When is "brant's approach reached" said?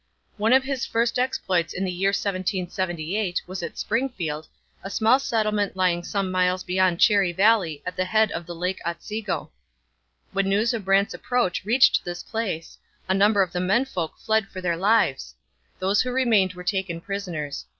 10.85-12.03